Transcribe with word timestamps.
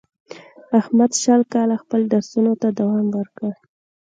احمد 0.79 1.11
شل 1.21 1.41
کاله 1.53 1.75
خپلو 1.83 2.05
درسونو 2.13 2.53
ته 2.61 2.67
دوام 2.79 3.07
ورکړ. 3.15 3.51